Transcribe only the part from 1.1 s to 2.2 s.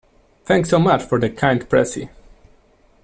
the kind pressie.